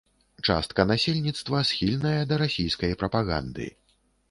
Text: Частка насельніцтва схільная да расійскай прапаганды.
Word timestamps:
Частка 0.47 0.85
насельніцтва 0.91 1.61
схільная 1.73 2.21
да 2.33 2.41
расійскай 2.45 2.99
прапаганды. 3.05 3.71